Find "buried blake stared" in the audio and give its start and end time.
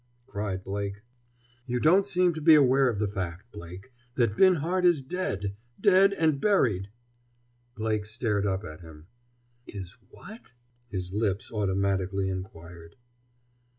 6.41-8.47